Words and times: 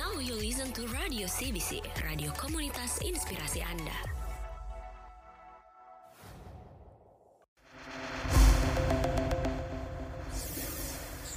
Now 0.00 0.16
you 0.16 0.32
listen 0.32 0.72
to 0.80 0.88
Radio 0.96 1.28
CBC, 1.28 1.84
radio 2.08 2.32
komunitas 2.32 3.04
inspirasi 3.04 3.60
Anda. 3.60 3.92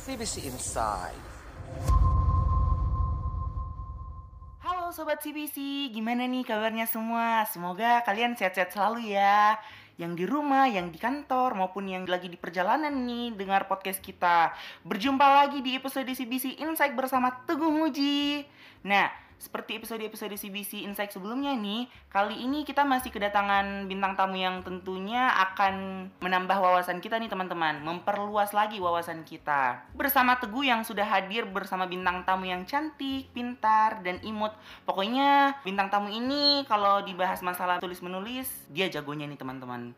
CBC 0.07 0.47
Inside. 0.47 1.19
Halo 4.63 4.95
Sobat 4.95 5.19
CBC, 5.19 5.91
gimana 5.91 6.23
nih 6.23 6.47
kabarnya 6.47 6.87
semua? 6.87 7.43
Semoga 7.51 7.99
kalian 8.07 8.39
sehat-sehat 8.39 8.71
selalu 8.71 9.11
ya 9.11 9.59
Yang 9.93 10.11
di 10.17 10.25
rumah, 10.25 10.65
yang 10.65 10.89
di 10.89 10.97
kantor, 10.97 11.53
maupun 11.53 11.85
yang 11.85 12.09
lagi 12.09 12.25
di 12.25 12.35
perjalanan 12.35 12.89
nih 12.89 13.37
dengar 13.37 13.69
podcast 13.69 14.01
kita. 14.01 14.49
Berjumpa 14.81 15.45
lagi 15.45 15.61
di 15.61 15.77
episode 15.77 16.09
CBC 16.09 16.57
Insight 16.65 16.97
bersama 16.97 17.29
Teguh 17.45 17.69
Muji. 17.69 18.41
Nah, 18.83 19.22
seperti 19.41 19.81
episode-episode 19.81 20.35
CBC 20.35 20.85
Insight 20.85 21.13
sebelumnya 21.13 21.53
nih 21.53 21.89
Kali 22.09 22.41
ini 22.45 22.63
kita 22.63 22.85
masih 22.87 23.09
kedatangan 23.09 23.85
bintang 23.85 24.13
tamu 24.13 24.37
yang 24.37 24.61
tentunya 24.61 25.29
akan 25.49 26.07
menambah 26.21 26.57
wawasan 26.57 27.01
kita 27.03 27.19
nih 27.19 27.29
teman-teman 27.29 27.81
Memperluas 27.83 28.51
lagi 28.51 28.81
wawasan 28.81 29.25
kita 29.25 29.85
Bersama 29.93 30.37
Teguh 30.37 30.65
yang 30.67 30.81
sudah 30.81 31.05
hadir 31.05 31.45
bersama 31.49 31.89
bintang 31.89 32.23
tamu 32.23 32.49
yang 32.49 32.63
cantik, 32.63 33.29
pintar, 33.35 34.01
dan 34.05 34.21
imut 34.21 34.53
Pokoknya 34.85 35.57
bintang 35.61 35.89
tamu 35.89 36.09
ini 36.09 36.63
kalau 36.69 37.01
dibahas 37.03 37.41
masalah 37.41 37.79
tulis-menulis 37.83 38.69
Dia 38.71 38.89
jagonya 38.89 39.25
nih 39.27 39.39
teman-teman 39.39 39.93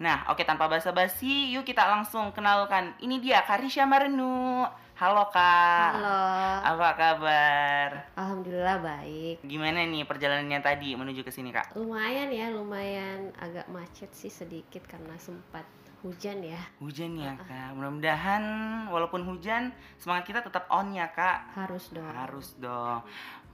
Nah, 0.00 0.24
oke 0.32 0.48
tanpa 0.48 0.64
basa-basi, 0.64 1.52
yuk 1.52 1.68
kita 1.68 1.84
langsung 1.84 2.32
kenalkan. 2.32 2.96
Ini 3.04 3.20
dia 3.20 3.44
Karisha 3.44 3.84
Marenu. 3.84 4.64
Halo 5.00 5.32
Kak. 5.32 5.96
Halo, 5.96 6.20
Apa 6.60 6.88
kabar? 6.92 7.88
alhamdulillah 8.20 8.84
baik. 8.84 9.40
Gimana 9.48 9.88
nih 9.88 10.04
perjalanannya 10.04 10.60
tadi 10.60 10.92
menuju 10.92 11.24
ke 11.24 11.32
sini, 11.32 11.48
Kak? 11.48 11.72
Lumayan 11.72 12.28
ya, 12.28 12.52
lumayan 12.52 13.32
agak 13.40 13.64
macet 13.72 14.12
sih 14.12 14.28
sedikit 14.28 14.84
karena 14.84 15.16
sempat 15.16 15.64
hujan 16.04 16.44
ya. 16.44 16.60
Hujan 16.84 17.16
ya, 17.16 17.32
Kak. 17.32 17.80
Mudah-mudahan 17.80 18.44
walaupun 18.92 19.24
hujan, 19.24 19.72
semangat 19.96 20.28
kita 20.28 20.44
tetap 20.44 20.68
on 20.68 20.92
ya, 20.92 21.08
Kak. 21.08 21.48
Harus 21.56 21.88
dong. 21.96 22.04
Harus 22.04 22.52
dong. 22.60 23.00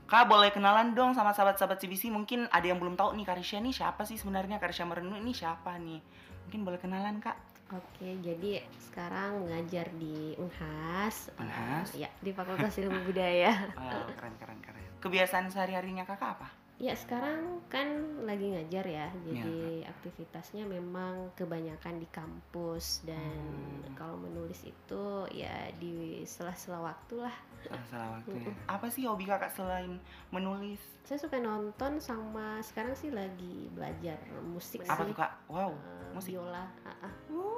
Kak, 0.03 0.27
boleh 0.27 0.51
kenalan 0.51 0.91
dong 0.91 1.15
sama 1.15 1.31
sahabat-sahabat 1.31 1.79
CBC. 1.79 2.11
Mungkin 2.11 2.51
ada 2.51 2.67
yang 2.67 2.75
belum 2.75 2.99
tahu 2.99 3.15
nih 3.15 3.23
Karisha 3.23 3.63
nih 3.63 3.71
siapa 3.71 4.03
sih 4.03 4.19
sebenarnya? 4.19 4.59
Karisha 4.59 4.83
Marenu 4.83 5.15
ini 5.15 5.31
siapa 5.31 5.79
nih? 5.79 6.03
Mungkin 6.47 6.67
boleh 6.67 6.79
kenalan, 6.83 7.23
Kak. 7.23 7.46
Oke, 7.67 8.15
jadi 8.17 8.63
sekarang 8.81 9.43
mengajar 9.43 9.91
di 9.93 10.31
Unhas. 10.35 11.27
Unhas? 11.35 11.91
Eh, 11.91 12.01
ya, 12.01 12.09
di 12.17 12.31
Fakultas 12.31 12.77
Ilmu 12.77 13.03
Budaya. 13.03 13.51
Oh, 13.75 14.07
keren, 14.15 14.31
keren, 14.39 14.59
keren. 14.61 14.83
Kebiasaan 14.97 15.51
sehari-harinya 15.51 16.03
Kakak 16.03 16.39
apa? 16.39 16.47
Ya, 16.77 16.93
sekarang 16.93 17.57
kan 17.67 17.89
lagi 18.21 18.53
ngajar 18.53 18.85
ya. 18.85 19.09
Iya, 19.09 19.33
Jadi 19.33 19.57
aktivitasnya 19.83 20.61
memang 20.63 21.33
kebanyakan 21.33 21.97
di 21.97 22.05
kampus 22.07 23.01
dan 23.01 23.33
Hmm. 23.81 23.97
kalau 23.97 24.13
menulis 24.15 24.61
itu 24.61 25.05
ya 25.33 25.49
di 25.73 26.21
sela-sela 26.21 26.77
waktu 26.79 27.17
lah. 27.19 27.33
Salah 27.65 27.85
salah 27.89 28.07
waktunya. 28.13 28.53
Apa 28.63 28.85
sih 28.87 29.03
hobi 29.03 29.25
kakak 29.25 29.49
selain 29.49 29.97
menulis? 30.29 30.77
Saya 31.01 31.17
suka 31.17 31.41
nonton 31.41 31.97
sama 31.97 32.61
sekarang 32.61 32.93
sih 32.93 33.09
lagi 33.09 33.73
belajar 33.73 34.21
musik 34.45 34.85
Apa 34.85 35.01
sih. 35.01 35.09
tuh 35.09 35.17
kak? 35.17 35.31
Wow, 35.49 35.73
Eh, 35.73 36.13
musik. 36.13 36.37
Biola. 36.37 36.61
ah, 36.85 36.93
ah. 37.01 37.13
Uh, 37.27 37.56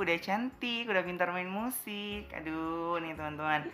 udah 0.00 0.18
cantik, 0.18 0.88
udah 0.88 1.04
pintar 1.04 1.30
main 1.30 1.48
musik. 1.48 2.26
Aduh, 2.32 2.96
nih 2.98 3.12
teman-teman. 3.14 3.68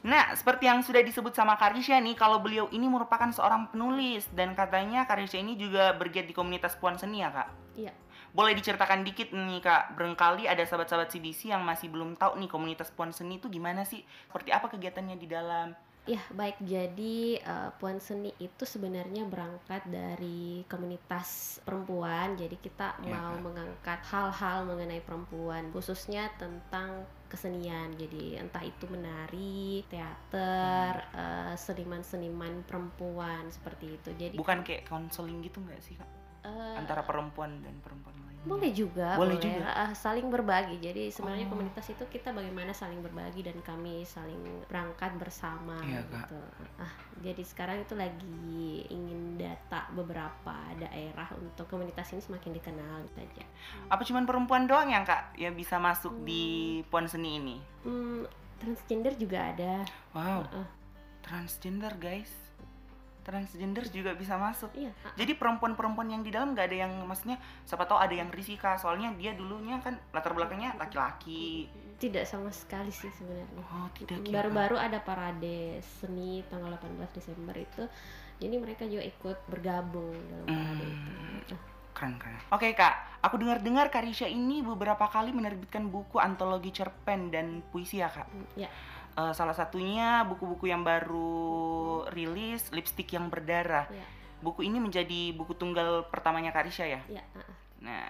Nah, 0.00 0.32
seperti 0.32 0.64
yang 0.64 0.80
sudah 0.80 1.04
disebut 1.04 1.36
sama 1.36 1.60
Karisha 1.60 2.00
nih, 2.00 2.16
kalau 2.16 2.40
beliau 2.40 2.72
ini 2.72 2.88
merupakan 2.88 3.28
seorang 3.28 3.68
penulis 3.68 4.24
dan 4.32 4.56
katanya 4.56 5.04
Karisha 5.04 5.36
ini 5.36 5.60
juga 5.60 5.92
bergiat 5.92 6.24
di 6.24 6.32
komunitas 6.32 6.72
puan 6.80 6.96
seni 6.96 7.20
ya 7.20 7.28
kak. 7.28 7.48
Iya. 7.76 7.92
Boleh 8.32 8.56
diceritakan 8.56 9.04
dikit 9.04 9.34
nih 9.36 9.60
kak, 9.60 10.00
barangkali 10.00 10.48
ada 10.48 10.64
sahabat-sahabat 10.64 11.12
CBC 11.12 11.52
yang 11.52 11.60
masih 11.66 11.92
belum 11.92 12.16
tahu 12.16 12.40
nih 12.40 12.48
komunitas 12.48 12.88
puan 12.94 13.12
seni 13.12 13.36
itu 13.36 13.52
gimana 13.52 13.84
sih? 13.84 14.00
Seperti 14.32 14.54
apa 14.56 14.72
kegiatannya 14.72 15.20
di 15.20 15.28
dalam? 15.28 15.76
Ya, 16.06 16.18
baik. 16.32 16.56
Jadi 16.60 17.36
eh, 17.36 17.70
Puan 17.76 18.00
Seni 18.00 18.32
itu 18.36 18.64
sebenarnya 18.64 19.28
berangkat 19.28 19.84
dari 19.86 20.64
komunitas 20.66 21.60
perempuan. 21.62 22.34
Jadi 22.34 22.56
kita 22.56 22.96
Iya, 23.00 23.12
mau 23.14 23.32
Kak. 23.36 23.42
mengangkat 23.44 24.00
hal-hal 24.08 24.64
mengenai 24.64 25.00
perempuan, 25.00 25.68
khususnya 25.70 26.32
tentang 26.34 27.04
kesenian. 27.28 27.94
Jadi 27.94 28.34
entah 28.36 28.64
itu 28.64 28.90
menari, 28.90 29.84
teater, 29.86 30.94
Hmm. 31.14 31.20
eh, 31.20 31.54
seniman-seniman 31.54 32.64
perempuan 32.66 33.46
seperti 33.48 33.94
itu. 33.94 34.10
Jadi 34.16 34.34
Bukan 34.34 34.64
kayak 34.64 34.88
konseling 34.88 35.38
gitu 35.40 35.60
nggak 35.60 35.78
sih 35.78 35.94
kak? 35.94 36.08
Eh, 36.42 36.74
Antara 36.76 37.02
perempuan 37.02 37.60
dan 37.60 37.76
perempuan 37.80 38.14
lain. 38.16 38.28
boleh 38.40 38.72
juga, 38.72 39.20
Boleh 39.20 39.36
boleh, 39.36 39.52
juga. 39.52 39.68
Ah, 39.68 39.92
saling 39.92 40.24
berbagi. 40.26 40.80
Jadi 40.80 41.12
sebenarnya 41.12 41.44
Oh. 41.44 41.52
komunitas 41.52 41.84
itu 41.86 42.00
kita 42.08 42.32
bagaimana 42.32 42.72
saling 42.72 42.98
berbagi 42.98 43.44
dan 43.44 43.60
kami 43.60 44.00
saling 44.02 44.40
berangkat 44.64 45.12
bersama 45.14 45.76
Iya, 45.84 46.00
Kak. 46.08 46.24
gitu. 46.24 46.40
Ah, 46.80 46.88
jadi 47.20 47.42
sekarang 47.44 47.84
itu 47.84 47.92
lagi 47.92 48.40
ingin 48.88 49.36
data 49.36 49.92
beberapa 49.92 50.56
daerah 50.74 51.28
untuk 51.36 51.68
komunitas 51.68 52.08
ini 52.10 52.24
semakin 52.24 52.56
dikenal 52.56 53.04
gitu 53.04 53.18
aja. 53.20 53.44
Apa 53.92 54.00
cuman 54.02 54.24
perempuan 54.24 54.64
doang 54.64 54.88
yang 54.88 55.04
kak 55.04 55.36
yang 55.36 55.52
bisa 55.52 55.76
masuk 55.76 56.24
di 56.24 56.80
puan 56.88 57.04
seni 57.04 57.36
ini? 57.36 57.56
Hmm, 57.84 58.24
transgender 58.56 59.12
juga 59.14 59.52
ada. 59.52 59.84
Wow, 60.10 60.48
Heeh. 60.48 60.66
transgender 61.20 61.92
guys, 61.94 62.32
transgender 63.30 63.86
juga 63.86 64.10
bisa 64.12 64.34
masuk. 64.34 64.74
Iya, 64.74 64.90
Jadi 65.14 65.38
perempuan-perempuan 65.38 66.10
yang 66.10 66.26
di 66.26 66.34
dalam 66.34 66.50
nggak 66.50 66.66
ada 66.66 66.76
yang 66.82 66.92
maksudnya 67.06 67.38
siapa 67.62 67.86
tahu 67.86 67.96
ada 67.96 68.10
yang 68.10 68.26
risih 68.28 68.58
kak 68.58 68.74
soalnya 68.76 69.14
dia 69.14 69.30
dulunya 69.32 69.78
kan 69.78 69.94
latar 70.10 70.34
belakangnya 70.34 70.74
laki-laki. 70.74 71.70
tidak 72.00 72.24
sama 72.24 72.48
sekali 72.50 72.88
sih 72.88 73.12
sebenarnya. 73.12 73.60
Oh 73.60 73.86
tidak 73.92 74.24
kira. 74.24 74.34
Baru-baru 74.40 74.80
ada 74.80 74.98
parade 74.98 75.78
seni 76.00 76.40
tanggal 76.48 76.72
18 76.74 76.96
Desember 77.12 77.52
itu. 77.54 77.84
Jadi 78.40 78.56
mereka 78.56 78.88
juga 78.88 79.04
ikut 79.04 79.36
bergabung 79.46 80.16
dalam 80.26 80.46
parade 80.48 80.84
itu. 80.88 81.10
Hmm. 81.12 81.54
Ah, 81.54 81.60
Keren 81.90 82.16
keren. 82.16 82.40
Oke 82.48 82.72
kak, 82.72 83.20
aku 83.20 83.36
dengar-dengar 83.36 83.92
Karisha 83.92 84.24
ini 84.24 84.64
beberapa 84.64 85.04
kali 85.04 85.36
menerbitkan 85.36 85.92
buku 85.92 86.16
antologi 86.16 86.72
cerpen 86.72 87.28
dan 87.28 87.60
puisi 87.68 88.00
ya 88.00 88.08
kak. 88.08 88.24
Ya, 88.56 88.72
Eh, 89.10 89.32
salah 89.34 89.52
satunya 89.52 90.22
buku-buku 90.22 90.70
yang 90.70 90.86
baru 90.86 91.50
rilis 92.08 92.70
lipstick 92.70 93.10
yang 93.10 93.26
berdarah. 93.26 93.90
ya, 93.90 94.06
Buku 94.40 94.64
ini 94.64 94.80
menjadi 94.80 95.34
buku 95.34 95.52
tunggal 95.52 96.06
pertamanya 96.08 96.48
Karisha 96.50 96.86
ya. 96.86 97.02
ya. 97.10 97.20
ah, 97.34 97.42
ah. 97.42 97.54
Nah, 97.80 98.06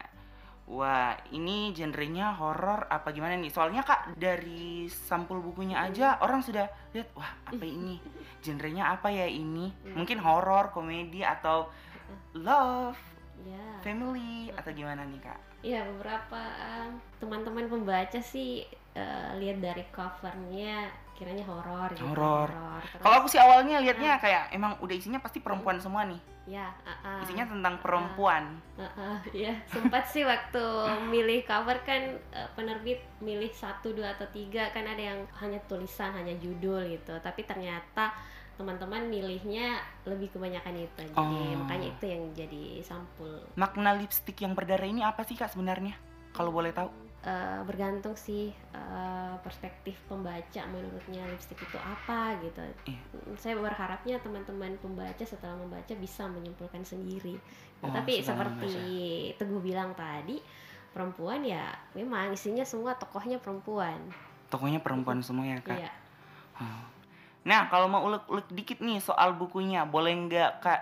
wah 0.69 1.11
ini 1.33 1.75
genrenya 1.75 2.31
horor 2.37 2.87
apa 2.87 3.11
gimana 3.11 3.35
nih? 3.35 3.51
Soalnya 3.51 3.83
kak 3.83 4.15
dari 4.15 4.87
sampul 4.87 5.43
bukunya 5.43 5.83
aja 5.83 6.21
orang 6.21 6.39
sudah 6.39 6.71
lihat 6.93 7.11
wah 7.17 7.33
apa 7.45 7.65
ini? 7.65 7.99
Genrenya 8.39 8.95
apa 8.95 9.11
ya 9.11 9.27
ini? 9.27 9.73
Mungkin 9.91 10.23
horor, 10.23 10.71
komedi 10.71 11.25
atau 11.25 11.67
love, 12.35 12.99
Ya, 13.41 13.81
family 13.81 14.53
atau 14.53 14.69
gimana 14.71 15.01
nih 15.03 15.17
kak? 15.19 15.41
ya 15.61 15.81
beberapa 15.85 16.41
eh, 16.41 16.89
teman-teman 17.21 17.69
pembaca 17.69 18.21
sih 18.21 18.65
eh, 18.95 19.31
lihat 19.39 19.59
dari 19.63 19.85
covernya 19.91 20.91
kiranya 21.15 21.45
horor 21.45 21.93
gitu. 21.93 22.09
Horor. 22.17 22.49
Kalau 23.05 23.15
aku 23.21 23.29
sih 23.29 23.37
awalnya 23.37 23.77
lihatnya 23.85 24.17
kayak 24.17 24.57
emang 24.57 24.81
udah 24.81 24.95
isinya 24.97 25.21
pasti 25.21 25.45
perempuan 25.45 25.77
semua 25.77 26.09
nih. 26.09 26.17
ya, 26.49 26.67
ah, 26.83 26.91
ah. 27.05 27.21
Isinya 27.23 27.47
tentang 27.47 27.79
perempuan. 27.85 28.57
Ah, 28.75 28.89
ah, 28.97 29.19
ya 29.31 29.53
sempat 29.69 30.09
sih 30.09 30.25
waktu 30.25 30.65
milih 31.13 31.45
cover 31.45 31.79
kan 31.85 32.17
eh, 32.33 32.49
penerbit 32.57 33.05
milih 33.21 33.53
satu 33.53 33.93
dua 33.93 34.17
atau 34.17 34.25
tiga 34.33 34.73
kan 34.73 34.83
ada 34.89 35.15
yang 35.15 35.21
hanya 35.39 35.61
tulisan 35.69 36.11
hanya 36.17 36.33
judul 36.41 36.83
gitu 36.89 37.13
tapi 37.21 37.45
ternyata 37.45 38.11
teman-teman 38.57 39.07
milihnya 39.07 39.79
lebih 40.09 40.33
kebanyakan 40.35 40.75
itu 40.81 41.01
jadi 41.07 41.17
Oh. 41.17 41.65
makanya 41.65 41.87
itu 41.97 42.05
yang 42.09 42.23
jadi 42.35 42.65
sampul 42.83 43.41
Makna 43.55 43.95
lipstick 43.95 44.41
yang 44.41 44.57
berdarah 44.57 44.89
ini 44.89 45.05
apa 45.05 45.23
sih 45.23 45.37
kak 45.37 45.53
sebenarnya? 45.53 45.95
Kalau 46.33 46.51
boleh 46.51 46.73
tahu? 46.73 46.89
Eh, 47.21 47.61
bergantung 47.69 48.17
sih 48.17 48.49
eh, 48.73 49.35
perspektif 49.45 49.93
pembaca 50.09 50.65
menurutnya 50.73 51.21
lipstick 51.29 51.61
itu 51.61 51.77
apa 51.77 52.33
gitu. 52.41 52.65
Iya. 52.89 53.01
Saya 53.37 53.61
berharapnya 53.61 54.17
teman-teman 54.25 54.81
pembaca 54.81 55.21
setelah 55.21 55.53
membaca 55.61 55.93
bisa 56.01 56.25
menyimpulkan 56.33 56.81
sendiri. 56.81 57.37
Nah, 57.85 57.93
Oh, 57.93 57.93
tapi 57.93 58.25
seperti 58.25 58.73
Teguh 59.37 59.61
bilang 59.61 59.93
tadi, 59.93 60.41
perempuan 60.97 61.45
ya 61.45 61.69
memang 61.93 62.33
isinya 62.33 62.65
semua 62.65 62.97
tokohnya 62.97 63.37
perempuan. 63.37 64.01
Tokonya 64.49 64.81
perempuan 64.81 65.21
semua 65.21 65.45
ya 65.45 65.61
kak. 65.61 65.77
Iya. 65.77 65.93
Oh. 66.57 66.85
Nah, 67.45 67.69
kalau 67.69 67.85
mau 67.93 68.01
ulek-ulek 68.01 68.49
dikit 68.49 68.81
nih 68.81 68.97
soal 68.97 69.37
bukunya, 69.37 69.85
boleh 69.85 70.17
nggak 70.25 70.65
kak 70.65 70.81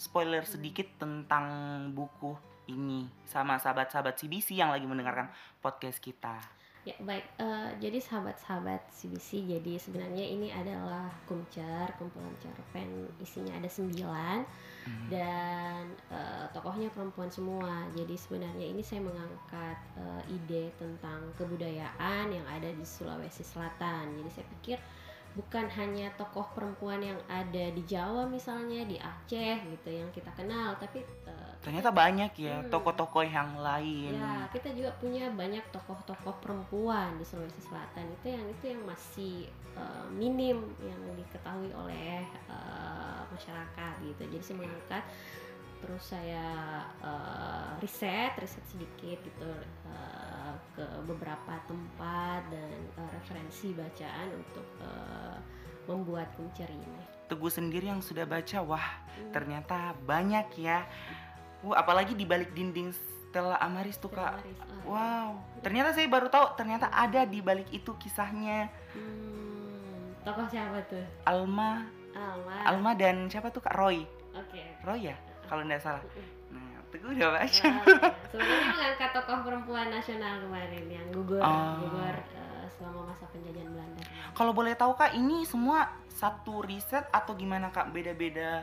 spoiler 0.00 0.48
sedikit 0.48 0.88
tentang 0.96 1.44
buku 1.92 2.53
ini 2.68 3.08
sama 3.28 3.60
sahabat-sahabat 3.60 4.16
CBC 4.16 4.56
yang 4.56 4.72
lagi 4.72 4.84
mendengarkan 4.88 5.28
podcast 5.60 6.00
kita? 6.00 6.40
Ya 6.84 6.92
baik, 7.00 7.24
eh, 7.40 7.70
jadi 7.80 7.96
sahabat-sahabat 7.96 8.92
CBC, 8.92 9.48
jadi 9.48 9.80
sebenarnya 9.80 10.20
ini 10.20 10.52
adalah 10.52 11.08
kumcer, 11.24 11.88
kumpulan 11.96 12.28
cerpen, 12.44 13.08
isinya 13.24 13.56
ada 13.56 13.64
sembilan 13.72 14.44
Hmm. 14.84 15.08
dan 15.08 15.96
eh, 16.12 16.44
tokohnya 16.52 16.92
perempuan 16.92 17.32
semua. 17.32 17.88
Jadi 17.96 18.12
sebenarnya 18.20 18.68
ini 18.68 18.84
saya 18.84 19.00
mengangkat 19.00 19.80
eh, 19.96 20.36
ide 20.36 20.76
tentang 20.76 21.24
kebudayaan 21.40 22.28
yang 22.28 22.44
ada 22.44 22.68
di 22.68 22.84
Sulawesi 22.84 23.40
Selatan. 23.40 24.20
Jadi 24.20 24.28
saya 24.28 24.46
pikir 24.60 24.76
bukan 25.34 25.66
hanya 25.66 26.06
tokoh 26.14 26.46
perempuan 26.54 27.02
yang 27.02 27.18
ada 27.26 27.64
di 27.74 27.82
Jawa 27.82 28.22
misalnya, 28.30 28.86
di 28.86 28.94
Aceh 28.98 29.56
gitu 29.66 29.90
yang 29.90 30.06
kita 30.14 30.30
kenal, 30.38 30.78
tapi 30.78 31.02
eh, 31.02 31.52
Ternyata 31.64 31.90
banyak 31.90 32.32
ya 32.38 32.60
Hmm. 32.60 32.70
tokoh-tokoh 32.70 33.24
yang 33.24 33.56
lain. 33.58 34.14
Ya, 34.14 34.46
kita 34.52 34.70
juga 34.76 34.92
punya 35.00 35.26
banyak 35.32 35.64
tokoh-tokoh 35.72 36.36
perempuan 36.44 37.16
di 37.16 37.24
Sulawesi 37.24 37.60
Selatan 37.64 38.04
itu 38.20 38.26
yang 38.36 38.44
itu 38.46 38.64
yang 38.68 38.82
masih 38.84 39.34
uh, 39.72 40.06
minim 40.12 40.60
yang 40.84 41.00
diketahui 41.16 41.72
oleh 41.72 42.20
uh, 42.52 43.24
masyarakat 43.32 43.94
gitu. 44.04 44.22
Jadi 44.28 44.42
saya 44.44 44.56
mengangkat 44.60 45.02
terus 45.84 46.16
saya 46.16 46.44
uh, 47.04 47.76
riset, 47.84 48.32
riset 48.40 48.64
sedikit 48.72 49.20
gitu 49.20 49.52
uh, 49.84 50.56
ke 50.72 50.84
beberapa 51.04 51.60
tempat 51.68 52.40
dan 52.48 52.72
uh, 52.96 53.08
referensi 53.12 53.76
bacaan 53.76 54.32
untuk 54.32 54.64
uh, 54.80 55.36
membuat 55.84 56.32
kuncer 56.40 56.66
ini. 56.66 57.04
Teguh 57.28 57.52
sendiri 57.52 57.92
yang 57.92 58.00
sudah 58.00 58.24
baca, 58.24 58.64
wah 58.64 58.88
Hmm. 59.14 59.30
ternyata 59.30 59.94
banyak 60.02 60.58
ya. 60.58 60.82
Wah, 61.62 61.78
apalagi 61.78 62.18
di 62.18 62.26
balik 62.26 62.50
dinding 62.50 62.90
Stella 62.90 63.54
Amaris 63.62 63.94
tuh 63.94 64.10
kak. 64.10 64.42
Ah. 64.42 64.82
Wow, 64.82 65.28
ternyata 65.62 65.94
saya 65.94 66.10
baru 66.10 66.26
tahu 66.26 66.58
ternyata 66.58 66.90
ada 66.90 67.22
di 67.22 67.38
balik 67.38 67.70
itu 67.70 67.94
kisahnya 67.94 68.66
Hmm, 68.90 70.18
tokoh 70.26 70.50
siapa 70.50 70.82
tuh? 70.90 71.06
Alma, 71.30 71.86
Alma. 72.10 72.56
Alma 72.66 72.90
dan 72.98 73.30
siapa 73.30 73.54
tuh 73.54 73.62
kak 73.62 73.74
Roy, 73.78 74.02
Oke. 74.34 74.62
Roy 74.82 75.14
ya 75.14 75.16
kalau 75.44 75.62
nggak 75.62 75.80
salah. 75.80 76.02
Nah, 76.48 76.80
Teguh 76.88 77.10
udah 77.10 77.30
baca. 77.32 77.66
Nah. 77.66 77.84
Sebenarnya 78.30 78.66
mengangkat 78.70 79.10
tokoh 79.12 79.38
perempuan 79.42 79.86
nasional 79.88 80.38
kemarin 80.40 80.84
yang 80.86 81.06
gugur, 81.10 81.42
Oh. 81.42 81.74
gugur 81.80 82.16
eh, 82.34 82.66
selama 82.70 83.10
masa 83.10 83.26
penjajahan 83.28 83.66
Belanda. 83.68 84.02
Kalau 84.30 84.52
boleh 84.52 84.74
tahu 84.74 84.94
kak, 84.94 85.12
ini 85.12 85.42
semua 85.42 85.86
satu 86.06 86.62
riset 86.62 87.02
atau 87.10 87.34
gimana 87.34 87.68
kak? 87.68 87.90
Beda-beda. 87.90 88.62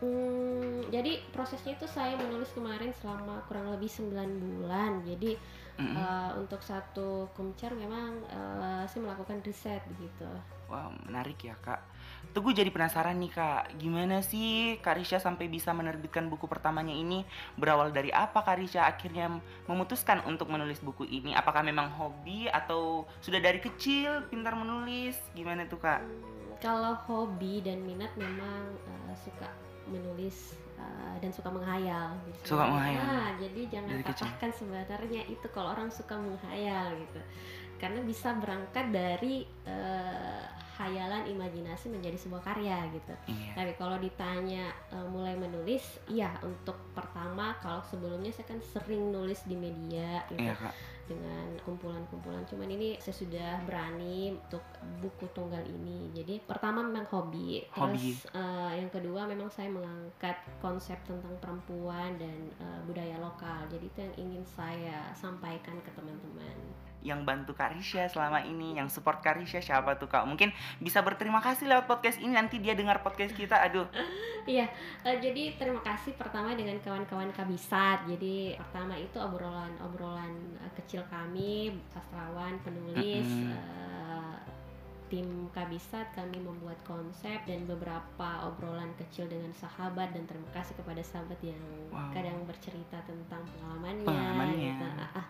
Hmm, 0.00 0.80
jadi 0.88 1.20
prosesnya 1.28 1.76
itu 1.76 1.84
saya 1.84 2.16
menulis 2.16 2.48
kemarin 2.52 2.88
selama 2.96 3.44
kurang 3.44 3.68
lebih 3.68 3.88
9 3.88 4.16
bulan. 4.40 5.04
Jadi 5.04 5.36
Mm-mm. 5.76 5.92
eh, 5.92 6.30
untuk 6.36 6.60
satu 6.60 7.28
kumcer 7.32 7.72
memang 7.72 8.16
eh, 8.24 8.84
saya 8.84 9.00
melakukan 9.00 9.40
riset 9.40 9.80
begitu. 9.88 10.28
Wow, 10.68 10.92
menarik 11.04 11.36
ya 11.40 11.56
kak. 11.60 11.80
Teguh 12.30 12.54
jadi 12.54 12.70
penasaran 12.70 13.18
nih 13.18 13.34
kak, 13.34 13.74
gimana 13.74 14.22
sih 14.22 14.78
Kak 14.78 15.02
Risha 15.02 15.18
sampai 15.18 15.50
bisa 15.50 15.74
menerbitkan 15.74 16.30
buku 16.30 16.46
pertamanya 16.46 16.94
ini? 16.94 17.26
Berawal 17.58 17.90
dari 17.90 18.14
apa 18.14 18.46
Kak 18.46 18.54
Risha 18.54 18.86
akhirnya 18.86 19.42
memutuskan 19.66 20.22
untuk 20.22 20.46
menulis 20.46 20.78
buku 20.78 21.02
ini? 21.10 21.34
Apakah 21.34 21.66
memang 21.66 21.90
hobi 21.90 22.46
atau 22.46 23.02
sudah 23.18 23.42
dari 23.42 23.58
kecil 23.58 24.30
pintar 24.30 24.54
menulis? 24.54 25.18
Gimana 25.34 25.66
tuh 25.66 25.82
kak? 25.82 26.06
Hmm, 26.06 26.54
kalau 26.62 26.94
hobi 27.10 27.66
dan 27.66 27.82
minat 27.82 28.14
memang 28.14 28.78
eh, 28.78 29.14
suka 29.18 29.50
menulis 29.90 30.54
eh, 30.78 31.14
dan 31.18 31.34
suka 31.34 31.50
menghayal. 31.50 32.14
gitu. 32.30 32.54
Suka 32.54 32.62
menghayal. 32.70 33.10
Nah, 33.10 33.28
jadi 33.42 33.60
jangan 33.74 33.90
Dari 33.90 34.04
kecil. 34.06 34.24
patahkan 34.30 34.50
sebenarnya 34.54 35.22
itu 35.26 35.46
kalau 35.50 35.74
orang 35.74 35.90
suka 35.90 36.14
menghayal 36.14 36.94
gitu. 36.94 37.20
Karena 37.82 38.06
bisa 38.06 38.38
berangkat 38.38 38.94
dari 38.94 39.50
eh, 39.66 40.46
hayalan 40.80 41.28
imajinasi 41.28 41.92
menjadi 41.92 42.16
sebuah 42.16 42.40
karya 42.40 42.88
gitu. 42.96 43.12
Iya. 43.28 43.52
Tapi 43.52 43.72
kalau 43.76 44.00
ditanya 44.00 44.72
eh, 44.88 45.06
mulai 45.06 45.36
menulis, 45.36 46.00
iya 46.08 46.32
untuk 46.40 46.80
pertama 46.96 47.52
kalau 47.60 47.84
sebelumnya 47.84 48.32
saya 48.32 48.48
kan 48.48 48.60
sering 48.64 49.12
nulis 49.12 49.44
di 49.44 49.56
media 49.56 50.24
gitu 50.32 50.40
Iya 50.40 50.54
kak. 50.56 50.72
dengan 51.10 51.46
kumpulan-kumpulan 51.66 52.46
cuman 52.46 52.70
ini 52.70 52.94
saya 53.02 53.10
sudah 53.10 53.50
berani 53.66 54.30
untuk 54.30 54.62
buku 55.02 55.26
tunggal 55.34 55.58
ini 55.66 56.06
jadi 56.14 56.38
pertama 56.46 56.86
memang 56.86 57.02
hobi 57.10 57.66
Hobi. 57.74 58.14
terus 58.14 58.30
eh, 58.30 58.70
yang 58.78 58.90
kedua 58.94 59.26
memang 59.26 59.50
saya 59.50 59.66
mengangkat 59.68 60.38
konsep 60.62 60.94
tentang 61.02 61.34
perempuan 61.42 62.14
dan 62.14 62.38
eh, 62.62 62.80
budaya 62.86 63.18
lokal 63.18 63.66
jadi 63.66 63.84
itu 63.84 63.98
yang 63.98 64.14
ingin 64.30 64.44
saya 64.46 65.10
sampaikan 65.12 65.74
ke 65.82 65.90
teman-teman 65.98 66.56
Yang 67.00 67.20
bantu 67.24 67.52
Kak 67.52 67.72
Risha 67.72 68.04
selama 68.06 68.40
ini, 68.40 68.76
yang 68.76 68.86
support 68.86 69.18
Kak 69.18 69.36
Risha 69.36 69.56
siapa 69.58 69.96
tuh 69.96 70.04
kak? 70.06 70.24
Mungkin 70.24 70.52
bisa 70.78 71.00
berterima 71.00 71.40
kasih 71.40 71.64
lewat 71.64 71.84
podcast 71.84 72.18
ini, 72.18 72.32
nanti 72.32 72.58
dia 72.58 72.72
dengar 72.72 73.00
podcast 73.00 73.32
kita, 73.32 73.56
aduh. 73.56 73.88
Iya, 74.44 74.68
eh, 75.02 75.16
jadi 75.16 75.54
terima 75.54 75.80
kasih 75.80 76.12
pertama 76.14 76.52
dengan 76.52 76.76
kawan-kawan 76.78 77.28
Kabisat. 77.30 78.04
Jadi 78.04 78.52
pertama 78.56 78.96
itu 78.96 79.16
obrolan-obrolan 79.16 80.32
eh, 80.58 80.72
kecil 80.76 81.00
kami, 81.06 81.72
sastrawan, 81.88 82.56
penulis, 82.60 83.24
Mm-mm. 83.24 83.52
eh, 83.52 84.36
tim 85.08 85.26
Kabisat 85.50 86.14
kami 86.14 86.38
membuat 86.38 86.78
konsep 86.84 87.42
dan 87.42 87.66
beberapa 87.66 88.28
obrolan 88.46 88.94
kecil 88.94 89.26
dengan 89.26 89.50
sahabat 89.50 90.14
dan 90.14 90.22
terima 90.24 90.46
kasih 90.54 90.78
kepada 90.78 91.02
sahabat 91.02 91.40
yang 91.42 91.58
Wow. 91.90 92.14
kadang 92.14 92.38
bercerita 92.46 93.02
tentang 93.02 93.42
pengalamannya. 93.42 94.06
Pengalamannya. 94.06 94.56
gitu. 94.70 94.86
Ah, 94.86 95.18
ah, 95.18 95.26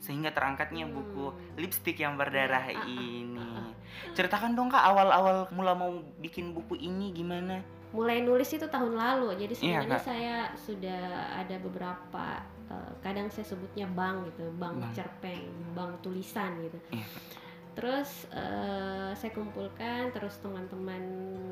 Sehingga 0.00 0.32
terangkatnya 0.32 0.82
Hmm. 0.82 0.96
buku 0.96 1.24
lipstick 1.54 1.96
yang 1.96 2.16
berdarah 2.16 2.64
Ah, 2.66 2.72
ah, 2.74 2.88
ini. 2.88 3.36
ah, 3.36 3.68
Ceritakan 4.10 4.52
dong 4.52 4.66
kak 4.66 4.80
awal-awal 4.82 5.46
mula 5.50 5.72
mau 5.72 5.92
bikin 6.16 6.50
buku 6.50 6.74
ini 6.74 7.12
gimana? 7.12 7.60
mulai 7.90 8.22
nulis 8.22 8.46
itu 8.48 8.62
tahun 8.64 8.94
lalu 8.94 9.34
jadi 9.36 9.50
Iya, 9.50 9.82
sebenarnya 9.82 9.98
Kak. 9.98 10.06
saya 10.06 10.34
sudah 10.54 11.02
ada 11.34 11.58
beberapa 11.58 12.38
eh, 12.64 12.92
kadang 13.00 13.26
saya 13.26 13.42
sebutnya 13.44 13.82
bank 13.84 14.30
gitu 14.30 14.46
bank 14.54 14.78
Bank. 14.78 14.94
cerpen 14.94 15.42
bank 15.74 15.98
tulisan 15.98 16.54
gitu 16.62 16.78
Iya. 16.88 17.02
terus 17.72 18.30
eh, 18.30 19.10
saya 19.10 19.32
kumpulkan 19.32 20.14
terus 20.14 20.38
teman-teman 20.38 21.02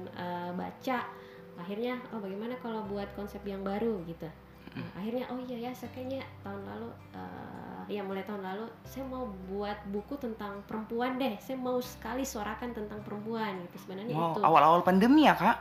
eh, 0.08 0.50
baca 0.54 1.10
akhirnya 1.58 1.98
oh 2.08 2.22
bagaimana 2.22 2.54
kalau 2.56 2.86
buat 2.86 3.10
konsep 3.12 3.42
yang 3.42 3.66
baru 3.66 3.98
gitu 4.06 4.30
Nah, 4.68 4.88
akhirnya 4.96 5.24
oh 5.28 5.38
iya 5.40 5.56
ya 5.68 5.72
saya 5.72 5.90
kayaknya 5.90 6.20
tahun 6.40 6.62
lalu 6.64 6.88
eh, 7.14 7.82
ya 7.88 8.02
mulai 8.04 8.20
tahun 8.22 8.42
lalu 8.44 8.64
saya 8.84 9.04
mau 9.06 9.24
buat 9.48 9.78
buku 9.88 10.20
tentang 10.20 10.60
perempuan 10.68 11.16
deh 11.16 11.34
saya 11.40 11.56
mau 11.56 11.80
sekali 11.80 12.20
suarakan 12.22 12.76
tentang 12.76 13.00
perempuan 13.00 13.56
gitu 13.64 13.88
sebenarnya 13.88 14.12
Wow, 14.12 14.36
itu 14.36 14.40
awal-awal 14.44 14.80
pandemi 14.82 15.24
ya 15.24 15.32
kak? 15.32 15.56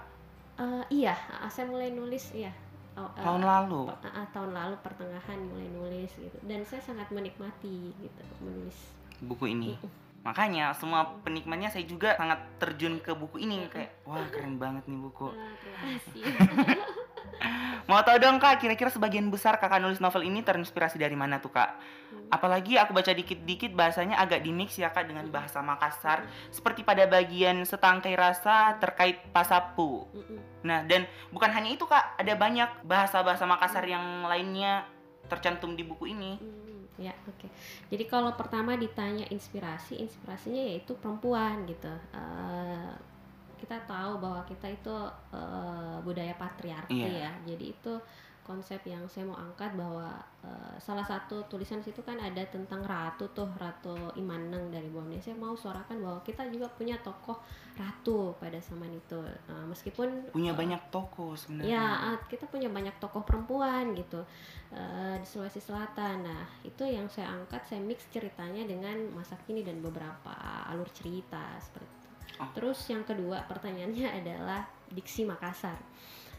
Eh, 0.58 1.06
iya, 1.06 1.14
ah, 1.30 1.46
saya 1.48 1.70
mulai 1.70 1.94
nulis. 1.94 2.34
Oh, 2.34 3.06
eh, 3.14 3.22
Tahun 3.22 3.46
lalu. 3.46 3.94
ah, 3.94 4.10
ah, 4.10 4.26
tahun 4.34 4.52
lalu 4.52 4.76
pertengahan 4.82 5.38
mulai 5.46 5.70
nulis 5.70 6.10
gitu. 6.18 6.38
Dan 6.42 6.66
saya 6.66 6.82
sangat 6.82 7.08
menikmati 7.14 7.94
gitu 7.94 8.22
menulis. 8.42 8.78
buku 9.18 9.50
ini. 9.50 9.78
Makanya 10.22 10.74
semua 10.74 11.06
penikmatnya 11.22 11.70
saya 11.70 11.86
juga 11.86 12.18
sangat 12.18 12.42
terjun 12.58 13.00
ke 13.00 13.14
buku 13.14 13.38
ini 13.40 13.70
kayak 13.70 14.02
wah 14.04 14.26
keren 14.28 14.58
banget 14.58 14.84
nih 14.86 14.98
buku. 14.98 15.30
Ah, 15.30 15.54
terima 15.56 15.78
kasih. 15.94 16.24
Mau 17.88 18.04
tahu 18.04 18.20
dong 18.20 18.36
kak, 18.36 18.60
kira-kira 18.60 18.92
sebagian 18.92 19.32
besar 19.32 19.56
kakak 19.64 19.80
nulis 19.80 20.04
novel 20.04 20.28
ini 20.28 20.44
terinspirasi 20.44 21.00
dari 21.00 21.16
mana 21.16 21.40
tuh 21.40 21.56
kak? 21.56 21.80
Apalagi 22.28 22.76
aku 22.76 22.92
baca 22.92 23.16
dikit-dikit 23.16 23.72
bahasanya 23.72 24.20
agak 24.20 24.44
dimix 24.44 24.76
ya 24.76 24.92
kak 24.92 25.08
dengan 25.08 25.24
bahasa 25.32 25.64
Makassar 25.64 26.28
seperti 26.52 26.84
pada 26.84 27.08
bagian 27.08 27.64
setangkai 27.64 28.12
rasa 28.20 28.76
terkait 28.84 29.24
pasapu. 29.32 30.04
Mm-mm. 30.12 30.40
Nah 30.68 30.84
dan 30.84 31.08
bukan 31.32 31.48
hanya 31.56 31.72
itu 31.72 31.88
kak, 31.88 32.20
ada 32.20 32.36
banyak 32.36 32.84
bahasa-bahasa 32.84 33.48
Makassar 33.48 33.88
yang 33.88 34.28
lainnya 34.28 34.84
tercantum 35.32 35.80
di 35.80 35.88
buku 35.88 36.12
ini. 36.12 36.36
Hmm, 36.36 36.84
ya 37.00 37.16
oke. 37.24 37.48
Jadi 37.88 38.04
kalau 38.12 38.36
pertama 38.36 38.76
ditanya 38.76 39.24
inspirasi, 39.32 40.04
inspirasinya 40.04 40.76
yaitu 40.76 40.92
perempuan 41.00 41.64
gitu. 41.64 41.92
Eh, 42.12 42.92
kita 43.58 43.78
tahu 43.84 44.22
bahwa 44.22 44.42
kita 44.46 44.70
itu 44.70 44.96
eh, 45.34 45.98
budaya 46.02 46.34
patriarki 46.38 47.04
Iya. 47.04 47.28
ya. 47.28 47.32
Jadi 47.54 47.66
itu 47.74 47.94
konsep 48.48 48.80
yang 48.88 49.04
saya 49.12 49.28
mau 49.28 49.36
angkat 49.36 49.76
bahwa 49.76 50.08
eh, 50.40 50.76
salah 50.80 51.04
satu 51.04 51.44
tulisan 51.52 51.84
situ 51.84 52.00
kan 52.00 52.16
ada 52.16 52.40
tentang 52.48 52.80
ratu 52.80 53.28
tuh 53.36 53.52
ratu 53.60 53.92
Imaneng 54.16 54.72
dari 54.72 54.88
Bone. 54.88 55.20
Saya 55.20 55.36
mau 55.36 55.52
suarakan 55.52 56.00
bahwa 56.00 56.20
kita 56.24 56.48
juga 56.48 56.72
punya 56.72 56.96
tokoh 57.04 57.36
ratu 57.76 58.32
pada 58.40 58.56
zaman 58.64 58.88
itu. 58.96 59.20
Eh, 59.52 59.66
meskipun 59.68 60.32
Punya 60.32 60.56
eh, 60.56 60.58
banyak 60.58 60.80
toko 60.88 61.36
sebenarnya. 61.36 61.76
Ya, 61.76 61.86
ah, 62.16 62.18
kita 62.32 62.48
punya 62.48 62.72
banyak 62.72 62.96
tokoh 63.04 63.20
perempuan 63.28 63.92
gitu 63.92 64.24
eh, 64.72 65.20
di 65.20 65.28
Sulawesi 65.28 65.60
Selatan. 65.60 66.24
Nah, 66.24 66.48
itu 66.64 66.88
yang 66.88 67.12
saya 67.12 67.36
angkat, 67.36 67.68
saya 67.68 67.84
mix 67.84 68.08
ceritanya 68.08 68.64
dengan 68.64 68.96
masa 69.12 69.36
kini 69.44 69.60
dan 69.68 69.84
beberapa 69.84 70.32
alur 70.72 70.88
cerita 70.96 71.52
seperti 71.60 71.92
itu. 72.00 72.07
Terus 72.54 72.80
yang 72.90 73.04
kedua 73.04 73.46
pertanyaannya 73.46 74.08
adalah 74.24 74.62
diksi 74.92 75.28
Makassar. 75.28 75.78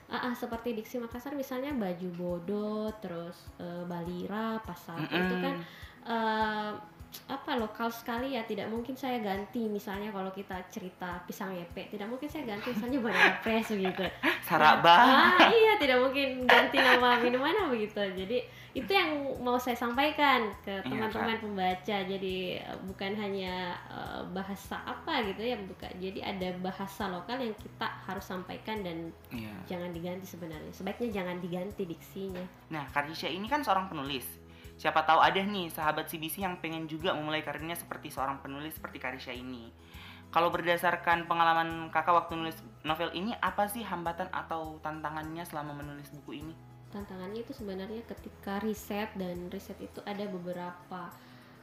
Ah, 0.08 0.32
ah, 0.32 0.34
seperti 0.34 0.72
diksi 0.72 0.96
Makassar 0.96 1.36
misalnya 1.36 1.76
baju 1.76 2.08
bodoh, 2.16 2.88
terus 2.96 3.52
eh, 3.60 3.84
balira, 3.84 4.56
pasal 4.64 5.04
itu 5.04 5.34
kan 5.36 5.54
Mm-mm. 5.60 6.96
Apa 7.24 7.56
lokal 7.56 7.88
sekali 7.88 8.36
ya 8.36 8.44
tidak 8.44 8.68
mungkin 8.68 8.92
saya 8.92 9.20
ganti 9.24 9.64
misalnya 9.64 10.12
kalau 10.12 10.28
kita 10.28 10.60
cerita 10.68 11.16
pisang 11.24 11.56
yepe 11.56 11.88
tidak 11.88 12.04
mungkin 12.04 12.28
saya 12.28 12.44
ganti 12.44 12.68
misalnya 12.72 12.98
banana 13.00 13.34
fresh 13.40 13.72
begitu 13.72 14.04
Sarak 14.48 14.80
ah 14.84 15.36
iya 15.52 15.76
tidak 15.76 16.00
mungkin 16.00 16.48
ganti 16.48 16.80
nama 16.80 17.20
minuman 17.20 17.68
begitu. 17.68 18.00
Jadi 18.00 18.40
itu 18.72 18.90
yang 18.90 19.10
mau 19.44 19.60
saya 19.60 19.76
sampaikan 19.76 20.48
ke 20.64 20.80
Iya, 20.80 20.88
teman-teman 20.88 21.36
pembaca. 21.36 21.96
Jadi 22.08 22.56
eh, 22.56 22.76
bukan 22.88 23.12
hanya 23.16 23.76
eh, 23.92 24.20
bahasa 24.32 24.80
apa 24.88 25.20
gitu 25.28 25.44
ya 25.44 25.56
bukan 25.60 25.92
jadi 26.00 26.32
ada 26.32 26.48
bahasa 26.64 27.12
lokal 27.12 27.40
yang 27.44 27.52
kita 27.60 27.88
harus 28.08 28.24
sampaikan 28.24 28.80
dan 28.80 29.12
Iya. 29.28 29.52
jangan 29.76 29.92
diganti 29.92 30.24
sebenarnya. 30.24 30.72
Sebaiknya 30.72 31.22
jangan 31.22 31.36
diganti 31.44 31.84
diksinya. 31.84 32.44
Nah, 32.72 32.88
Karisha 32.88 33.28
ini 33.28 33.44
kan 33.46 33.60
seorang 33.60 33.92
penulis. 33.92 34.24
Siapa 34.78 35.02
tahu 35.02 35.18
ada 35.18 35.36
nih 35.36 35.66
sahabat 35.68 36.06
CBC 36.06 36.38
yang 36.38 36.56
pengen 36.56 36.86
juga 36.86 37.10
memulai 37.10 37.42
karirnya 37.42 37.74
seperti 37.74 38.08
seorang 38.08 38.38
penulis 38.38 38.72
seperti 38.72 38.96
Karisha 38.96 39.30
ini. 39.30 39.74
Kalau 40.28 40.48
berdasarkan 40.48 41.24
pengalaman 41.24 41.88
kakak 41.88 42.14
waktu 42.14 42.36
nulis 42.36 42.54
novel 42.82 43.10
ini, 43.12 43.34
apa 43.34 43.64
sih 43.64 43.80
hambatan 43.80 44.28
atau 44.28 44.78
tantangannya 44.78 45.42
selama 45.42 45.74
menulis 45.74 46.08
buku 46.14 46.38
ini? 46.38 46.54
tantangannya 46.88 47.44
itu 47.44 47.52
sebenarnya 47.52 48.00
ketika 48.06 48.56
riset 48.58 49.12
dan 49.12 49.52
riset 49.52 49.76
itu 49.76 50.00
ada 50.02 50.24
beberapa 50.24 51.12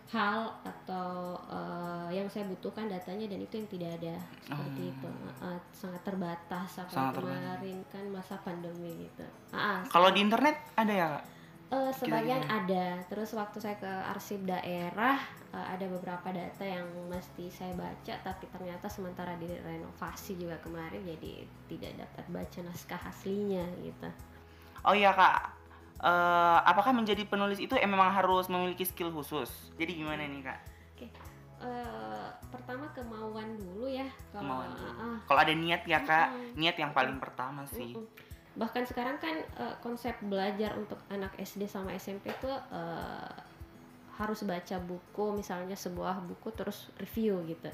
hal 0.06 0.54
atau 0.62 1.34
eh, 1.50 2.14
yang 2.14 2.30
saya 2.30 2.46
butuhkan 2.46 2.86
datanya 2.86 3.26
dan 3.26 3.42
itu 3.42 3.58
yang 3.58 3.66
tidak 3.66 3.90
ada 3.98 4.16
seperti 4.40 4.82
Oh. 4.84 4.92
itu 4.92 5.10
Eh, 5.42 5.60
sangat 5.74 6.02
terbatas 6.04 6.70
apa 6.78 6.90
Sangat 6.90 7.14
terbatas. 7.18 7.42
kemarin 7.42 7.78
kan 7.90 8.06
masa 8.08 8.38
pandemi 8.38 9.02
gitu 9.02 9.26
ah, 9.50 9.82
Kalau 9.84 10.14
di 10.14 10.22
internet 10.22 10.62
ada 10.78 10.94
ya, 10.94 11.08
Kak? 11.12 11.24
Eh, 11.66 11.92
sebagian 11.98 12.46
Kira-kira. 12.46 12.62
ada. 12.62 12.86
Terus 13.10 13.34
waktu 13.34 13.58
saya 13.58 13.76
ke 13.76 13.90
arsip 14.14 14.38
daerah 14.46 15.18
eh, 15.50 15.66
ada 15.66 15.86
beberapa 15.90 16.30
data 16.30 16.62
yang 16.62 16.86
mesti 17.10 17.50
saya 17.50 17.74
baca, 17.74 18.14
tapi 18.22 18.46
ternyata 18.48 18.86
sementara 18.86 19.34
direnovasi 19.36 20.38
juga 20.38 20.62
kemarin, 20.62 21.02
jadi 21.02 21.42
tidak 21.66 22.06
dapat 22.06 22.26
baca 22.30 22.60
naskah 22.62 23.02
aslinya 23.10 23.66
gitu. 23.82 24.10
Oh 24.86 24.94
iya, 24.94 25.10
Kak. 25.10 25.58
Eh, 26.06 26.60
apakah 26.62 26.94
menjadi 26.94 27.26
penulis 27.26 27.58
itu 27.58 27.74
em- 27.74 27.90
memang 27.90 28.14
harus 28.14 28.46
memiliki 28.46 28.86
skill 28.86 29.10
khusus? 29.10 29.50
Jadi 29.74 29.98
gimana 29.98 30.22
nih, 30.22 30.46
Kak? 30.46 30.60
Eh, 31.56 32.28
pertama 32.52 32.86
kemauan 32.94 33.58
dulu 33.58 33.88
ya. 33.90 34.06
Kalau 34.30 34.44
Kemauan 34.44 34.70
dulu. 34.70 34.86
ah, 34.92 35.02
ah, 35.02 35.18
Kalau 35.26 35.40
ada 35.40 35.54
niat 35.56 35.82
ya, 35.88 36.00
Kak. 36.04 36.28
Mm-mm. 36.30 36.52
Niat 36.62 36.76
yang 36.78 36.92
paling 36.94 37.18
pertama 37.18 37.66
sih. 37.66 37.96
mm-mm. 37.96 38.06
Bahkan 38.56 38.84
sekarang 38.88 39.20
kan 39.20 39.36
eh, 39.36 39.76
konsep 39.84 40.16
belajar 40.24 40.76
untuk 40.80 41.00
anak 41.12 41.36
SD 41.40 41.68
sama 41.68 41.92
SMP 41.96 42.32
itu 42.32 42.52
eh, 42.52 43.32
harus 44.16 44.48
baca 44.48 44.78
buku, 44.80 45.26
misalnya 45.36 45.76
sebuah 45.76 46.24
buku 46.24 46.48
terus 46.56 46.88
review 46.96 47.44
gitu. 47.52 47.68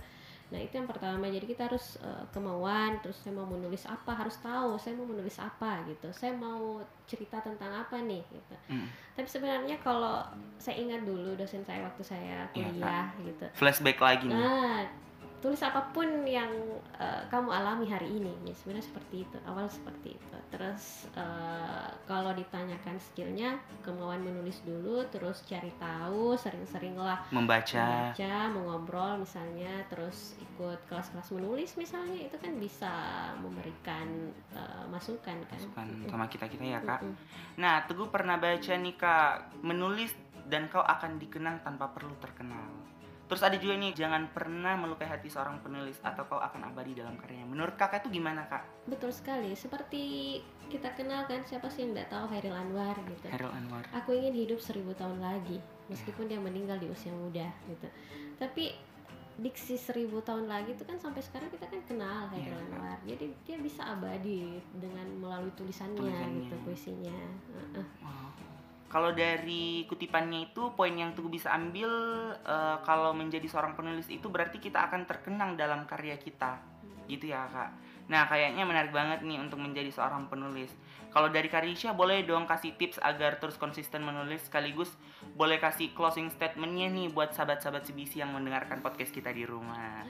Nah 0.52 0.60
itu 0.60 0.76
yang 0.76 0.86
pertama. 0.86 1.32
Jadi 1.32 1.48
kita 1.48 1.72
harus 1.72 1.96
eh, 2.04 2.26
kemauan. 2.36 3.00
Terus 3.00 3.24
saya 3.24 3.34
mau 3.34 3.48
menulis 3.48 3.88
apa 3.88 4.12
harus 4.12 4.36
tahu. 4.44 4.76
Saya 4.76 5.00
mau 5.00 5.08
menulis 5.08 5.40
apa 5.40 5.82
gitu. 5.88 6.12
Saya 6.12 6.36
mau 6.36 6.84
cerita 7.08 7.40
tentang 7.40 7.72
apa 7.72 7.98
nih 8.04 8.22
gitu. 8.28 8.56
Mm. 8.68 8.88
Tapi 9.16 9.28
sebenarnya 9.28 9.76
kalau 9.80 10.20
saya 10.60 10.78
ingat 10.78 11.08
dulu 11.08 11.34
dosen 11.40 11.64
saya 11.64 11.88
waktu 11.88 12.04
saya 12.04 12.46
Iya, 12.52 12.68
kuliah 12.68 13.08
gitu. 13.24 13.46
Flashback 13.56 13.98
lagi 13.98 14.28
nih. 14.28 14.36
Nah, 14.36 14.84
tulis 15.41 15.60
apa 15.65 15.89
pun 15.89 16.05
yang 16.24 16.48
eh, 17.01 17.25
kamu 17.27 17.50
alami 17.50 17.89
hari 17.89 18.07
ini, 18.07 18.29
ya 18.45 18.53
sebenarnya 18.53 18.86
seperti 18.86 19.25
itu. 19.25 19.38
Awal 19.50 19.65
seperti 19.67 20.15
itu. 20.15 20.38
Terus 20.53 21.10
eh, 21.17 21.89
kalau 22.05 22.31
ditanyakan 22.38 23.01
skillnya, 23.01 23.57
kemauan 23.81 24.21
menulis 24.21 24.62
dulu, 24.62 25.01
terus 25.10 25.41
cari 25.50 25.74
tahu, 25.81 26.38
sering-seringlah 26.38 27.33
Membaca. 27.33 28.13
baca, 28.13 28.36
mengobrol 28.53 29.25
misalnya, 29.25 29.81
terus 29.89 30.38
ikut 30.38 30.77
kelas-kelas 30.86 31.33
menulis 31.33 31.74
misalnya, 31.75 32.29
itu 32.29 32.38
kan 32.38 32.53
bisa 32.62 32.93
memberikan 33.41 34.29
eh, 34.53 34.86
masukan 34.88 35.41
kan. 35.50 35.57
Masukan 35.57 35.88
Mm-mm. 35.89 36.10
sama 36.13 36.25
kita-kita 36.29 36.63
ya, 36.63 36.79
Kak. 36.86 37.01
Mm-mm. 37.01 37.17
Nah, 37.57 37.83
Teguh 37.89 38.07
pernah 38.07 38.38
baca 38.38 38.74
nih 38.77 38.95
kak, 38.95 39.60
menulis 39.65 40.13
dan 40.48 40.71
kau 40.71 40.83
akan 40.83 41.17
dikenang 41.17 41.60
tanpa 41.65 41.89
perlu 41.91 42.13
terkenal. 42.21 42.69
Terus 43.32 43.42
ada 43.42 43.56
juga 43.56 43.74
nih, 43.74 43.96
jangan 43.96 44.28
pernah 44.28 44.76
melukai 44.76 45.08
hati 45.08 45.32
seorang 45.32 45.64
penulis 45.64 45.96
atau 46.04 46.28
kau 46.28 46.36
akan 46.36 46.68
abadi 46.68 46.92
dalam 46.94 47.16
karyanya. 47.16 47.48
Menurut 47.48 47.80
kakak 47.80 48.04
itu 48.04 48.20
gimana 48.20 48.44
kak? 48.44 48.68
Betul 48.84 49.10
sekali. 49.10 49.56
Seperti 49.56 50.04
kita 50.68 50.92
kenal 50.92 51.24
kan 51.24 51.40
siapa 51.42 51.68
sih 51.68 51.84
yang 51.84 51.96
tidak 51.96 52.12
tahu 52.12 52.28
Hairil 52.28 52.52
Anwar 52.52 52.96
gitu. 53.00 53.28
Hairil 53.28 53.48
Anwar. 53.50 53.84
aku 53.92 54.12
ingin 54.12 54.36
hidup 54.38 54.60
seribu 54.60 54.92
tahun 54.94 55.20
lagi 55.20 55.60
meskipun 55.88 56.28
dia 56.28 56.40
meninggal 56.40 56.76
di 56.76 56.88
usia 56.88 57.12
muda 57.12 57.44
gitu 57.66 57.88
tapi 58.36 58.72
diksi 59.34 59.76
seribu 59.76 60.20
tahun 60.22 60.48
lagi 60.48 60.72
itu 60.72 60.84
kan 60.84 60.96
sampai 60.96 61.20
sekarang 61.20 61.48
kita 61.50 61.68
kan 61.68 61.84
kenal 61.84 62.24
Hairil 62.30 62.52
Iya. 62.52 62.64
Anwar 62.70 62.98
jadi 63.04 63.26
dia 63.44 63.58
bisa 63.58 63.84
abadi 63.86 64.64
dengan 64.74 65.04
melalui 65.18 65.52
tulisannya, 65.52 66.00
Tulisannya. 66.00 66.40
gitu 66.42 66.56
puisinya 66.64 67.20
Heeh. 67.52 67.86
Wow. 68.00 68.11
Kalau 68.91 69.15
dari 69.15 69.88
kutipannya 69.88 70.51
itu, 70.51 70.75
poin 70.75 70.91
yang 70.91 71.15
Teguh 71.15 71.31
bisa 71.31 71.55
ambil, 71.55 71.88
eh, 72.43 72.77
kalau 72.83 73.15
menjadi 73.15 73.48
seorang 73.48 73.71
penulis 73.79 74.12
itu 74.12 74.27
berarti 74.27 74.60
kita 74.60 74.83
akan 74.91 75.07
terkenang 75.07 75.55
dalam 75.55 75.88
karya 75.88 76.19
kita. 76.19 76.60
Gitu 77.07 77.31
ya 77.31 77.48
kak. 77.48 77.71
Nah 78.12 78.27
kayaknya 78.27 78.67
menarik 78.67 78.91
banget 78.91 79.24
nih 79.24 79.39
untuk 79.39 79.63
menjadi 79.63 79.88
seorang 79.88 80.27
penulis. 80.27 80.75
Kalau 81.12 81.31
dari 81.31 81.48
Karisha 81.48 81.95
boleh 81.95 82.27
dong 82.27 82.43
kasih 82.48 82.75
tips 82.75 83.00
agar 83.00 83.39
terus 83.39 83.55
konsisten 83.55 84.03
menulis 84.03 84.48
sekaligus 84.48 84.95
boleh 85.36 85.60
kasih 85.60 85.91
closing 85.91 86.31
statementnya 86.31 86.88
nih 86.88 87.07
buat 87.12 87.36
sahabat-sahabat 87.36 87.88
CBC 87.88 88.24
yang 88.24 88.31
mendengarkan 88.36 88.83
podcast 88.83 89.12
kita 89.12 89.31
di 89.31 89.43
rumah. 89.48 90.03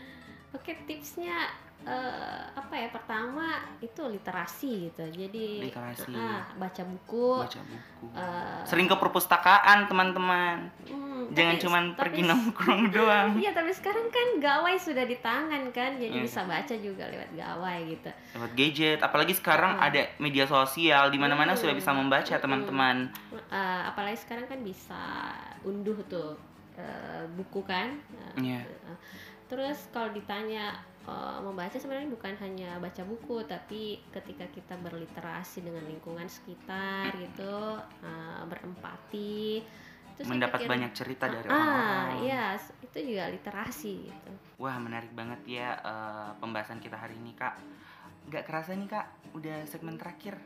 Oke 0.51 0.71
tipsnya 0.83 1.47
eh, 1.81 2.43
apa 2.51 2.75
ya 2.75 2.87
pertama 2.89 3.57
itu 3.79 4.05
literasi 4.05 4.87
gitu 4.87 5.01
jadi 5.07 5.65
Literasi. 5.65 6.13
ah, 6.13 6.45
baca 6.53 6.83
buku 6.83 7.41
Baca 7.41 7.57
buku. 7.59 8.05
eh, 8.13 8.61
Sering 8.63 8.85
ke 8.85 8.93
perpustakaan 8.93 9.87
teman-teman. 9.87 10.69
hmm, 10.85 11.33
Jangan 11.33 11.53
tapi- 11.53 11.63
cuman 11.63 11.83
tapi 11.87 11.97
pergi 11.97 12.21
nongkrong 12.23 12.83
doang. 12.93 13.29
Iya 13.35 13.51
tapi 13.51 13.71
sekarang 13.71 14.07
kan 14.07 14.27
gawai 14.37 14.75
sudah 14.75 15.03
di 15.03 15.17
tangan 15.17 15.71
kan, 15.71 15.95
jadi 15.95 16.13
Iya. 16.13 16.21
bisa 16.21 16.41
baca 16.43 16.75
juga 16.77 17.03
lewat 17.07 17.29
gawai 17.33 17.77
gitu. 17.87 18.09
lewat 18.35 18.51
gadget 18.53 18.99
apalagi 18.99 19.33
sekarang 19.33 19.71
Mm. 19.73 19.81
ada 19.81 20.01
media 20.19 20.45
sosial 20.45 21.07
di 21.07 21.17
mana-mana 21.17 21.51
Mm. 21.51 21.57
sudah 21.57 21.73
bisa 21.73 21.89
membaca 21.91 22.25
Mm-mm. 22.27 22.41
teman-teman 22.41 22.97
Eh, 23.49 23.81
apalagi 23.83 24.17
sekarang 24.17 24.45
kan 24.45 24.59
bisa 24.61 25.01
unduh 25.61 25.97
tuh 26.05 26.37
eh, 26.73 27.25
buku 27.31 27.61
kan. 27.63 27.89
Eh, 28.37 28.53
Iya. 28.53 28.59
eh, 28.61 28.97
Terus 29.51 29.91
kalau 29.91 30.09
ditanya 30.09 30.71
eh, 31.01 31.39
membaca 31.39 31.73
sebenarnya 31.73 32.07
bukan 32.07 32.33
hanya 32.39 32.77
baca 32.77 33.03
buku, 33.03 33.43
tapi 33.43 33.81
ketika 34.09 34.45
kita 34.47 34.77
berliterasi 34.77 35.59
dengan 35.59 35.83
lingkungan 35.83 36.25
sekitar 36.25 37.11
gitu, 37.13 37.57
eh, 37.99 38.41
berempati. 38.45 39.59
saya 40.13 40.27
mendapat 40.29 40.59
pikir- 40.59 40.69
banyak 40.69 40.91
cerita 40.93 41.25
dari 41.25 41.47
Ah, 41.47 41.57
orang-orang 41.57 42.21
iya, 42.21 42.45
itu 42.79 42.97
juga 43.01 43.25
literasi 43.27 44.05
gitu. 44.05 44.31
wah 44.55 44.77
menarik 44.77 45.09
banget 45.11 45.41
ya 45.49 45.73
eh, 45.75 46.29
pembahasan 46.37 46.77
kita 46.77 46.93
hari 46.93 47.17
ini 47.17 47.33
kak 47.33 47.57
nggak 48.29 48.45
kerasa 48.45 48.71
nih 48.71 48.85
kak 48.87 49.07
udah 49.33 49.65
segmen 49.65 49.97
terakhir 49.97 50.37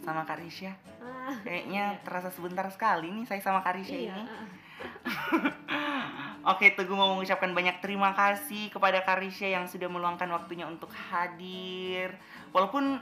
sama 0.00 0.24
Kak 0.24 0.40
Risha 0.40 0.72
Ah, 0.98 1.36
kayaknya 1.38 2.00
terasa 2.00 2.28
sebentar 2.28 2.64
sekali 2.66 3.12
nih 3.12 3.24
saya 3.24 3.40
sama 3.40 3.60
Kak 3.60 3.76
Risha 3.76 3.92
iya. 3.92 4.16
ini 4.16 4.24
Oke, 6.44 6.76
Teguh 6.76 6.92
mau 6.92 7.16
mengucapkan 7.16 7.56
banyak 7.56 7.80
terima 7.80 8.12
kasih 8.12 8.68
kepada 8.68 9.00
Karisha 9.00 9.48
yang 9.48 9.64
sudah 9.64 9.88
meluangkan 9.88 10.28
waktunya 10.28 10.68
untuk 10.68 10.92
hadir. 10.92 12.12
Walaupun 12.52 13.00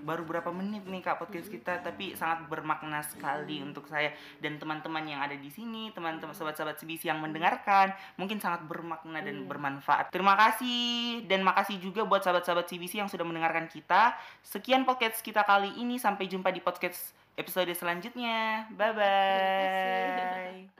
baru 0.00 0.24
berapa 0.24 0.48
menit 0.48 0.88
nih 0.88 1.04
Kak 1.04 1.20
podcast 1.20 1.52
kita, 1.52 1.84
tapi 1.84 2.16
sangat 2.16 2.48
bermakna 2.48 3.04
sekali 3.04 3.60
untuk 3.60 3.84
saya 3.84 4.16
dan 4.40 4.56
teman-teman 4.56 5.04
yang 5.04 5.20
ada 5.20 5.36
di 5.36 5.52
sini, 5.52 5.92
teman-teman 5.92 6.32
sobat-sobat 6.32 6.80
CBC 6.80 7.12
yang 7.12 7.20
mendengarkan, 7.20 7.92
mungkin 8.16 8.40
sangat 8.40 8.64
bermakna 8.64 9.20
dan 9.20 9.44
Iya. 9.44 9.48
bermanfaat. 9.48 10.08
Terima 10.08 10.40
kasih 10.40 11.28
dan 11.28 11.44
makasih 11.44 11.76
juga 11.76 12.08
buat 12.08 12.24
sahabat-sahabat 12.24 12.64
CBC 12.64 12.96
yang 12.96 13.12
sudah 13.12 13.28
mendengarkan 13.28 13.68
kita. 13.68 14.16
Sekian 14.40 14.88
podcast 14.88 15.20
kita 15.20 15.44
kali 15.44 15.68
ini, 15.76 16.00
sampai 16.00 16.24
jumpa 16.32 16.48
di 16.48 16.64
podcast 16.64 17.12
episode 17.36 17.68
selanjutnya. 17.76 18.72
Bye 18.72 18.92
bye. 18.96 20.79